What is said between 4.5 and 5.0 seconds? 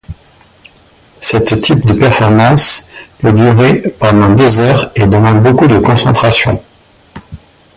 heures